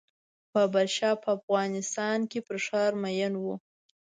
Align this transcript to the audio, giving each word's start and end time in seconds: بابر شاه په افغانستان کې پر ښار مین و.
بابر 0.53 0.87
شاه 0.95 1.15
په 1.23 1.29
افغانستان 1.37 2.19
کې 2.31 2.39
پر 2.47 2.57
ښار 2.65 2.91
مین 3.03 3.33
و. 3.37 3.45